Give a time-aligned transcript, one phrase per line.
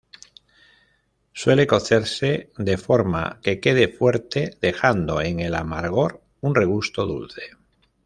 [1.41, 7.43] Suele cocerse de forma que quede fuerte, dejando en el amargor un regusto dulce.